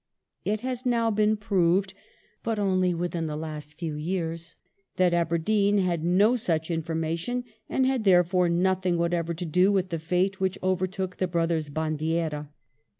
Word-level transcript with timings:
It 0.43 0.61
has 0.61 0.83
now 0.83 1.11
been 1.11 1.37
proved, 1.37 1.93
but 2.41 2.57
only 2.57 2.91
within 2.91 3.27
the 3.27 3.35
last 3.37 3.75
few 3.75 3.93
years, 3.93 4.55
that 4.95 5.13
Aberdeen 5.13 5.77
had 5.77 6.03
no 6.03 6.35
such 6.35 6.71
information, 6.71 7.43
and 7.69 7.85
had 7.85 8.03
therefore 8.03 8.49
nothing 8.49 8.97
whatever 8.97 9.35
to 9.35 9.45
do 9.45 9.71
with 9.71 9.89
the 9.89 9.99
fate 9.99 10.39
which 10.39 10.57
overtook 10.63 11.17
the 11.17 11.27
brothers 11.27 11.69
Bandiera. 11.69 12.49